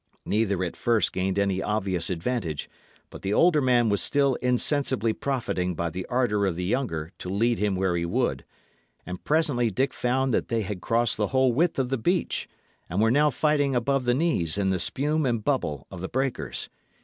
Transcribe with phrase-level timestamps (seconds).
[0.25, 2.67] Neither at first gained any obvious advantage;
[3.11, 7.29] but the older man was still insensibly profiting by the ardour of the younger to
[7.29, 8.43] lead him where he would;
[9.05, 12.49] and presently Dick found that they had crossed the whole width of the beach,
[12.89, 16.71] and were now fighting above the knees in the spume and bubble of the breakers.